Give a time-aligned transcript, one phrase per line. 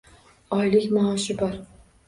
[0.57, 1.63] Oylik maoshi bor